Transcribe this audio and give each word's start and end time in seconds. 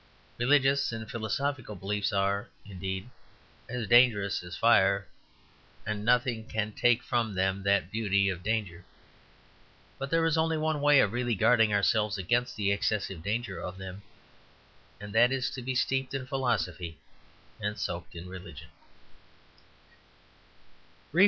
Religious 0.39 0.91
and 0.91 1.11
philosophical 1.11 1.75
beliefs 1.75 2.11
are, 2.11 2.49
indeed, 2.65 3.07
as 3.69 3.85
dangerous 3.85 4.41
as 4.41 4.57
fire, 4.57 5.07
and 5.85 6.03
nothing 6.03 6.43
can 6.47 6.71
take 6.71 7.03
from 7.03 7.35
them 7.35 7.61
that 7.61 7.91
beauty 7.91 8.27
of 8.27 8.41
danger. 8.41 8.83
But 9.99 10.09
there 10.09 10.25
is 10.25 10.39
only 10.39 10.57
one 10.57 10.81
way 10.81 11.01
of 11.01 11.13
really 11.13 11.35
guarding 11.35 11.71
ourselves 11.71 12.17
against 12.17 12.55
the 12.55 12.71
excessive 12.71 13.21
danger 13.21 13.61
of 13.61 13.77
them, 13.77 14.01
and 14.99 15.13
that 15.13 15.31
is 15.31 15.51
to 15.51 15.61
be 15.61 15.75
steeped 15.75 16.15
in 16.15 16.25
philosophy 16.25 16.97
and 17.59 17.77
soaked 17.77 18.15
in 18.15 18.27
religion. 18.27 18.69